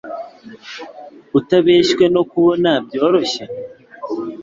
[1.39, 3.43] utabeshywe no kubona byoroshye